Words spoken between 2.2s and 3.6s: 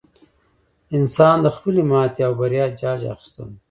او بریا جاج اخیستلی.